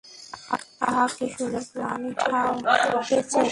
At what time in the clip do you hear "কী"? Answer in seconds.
1.15-1.25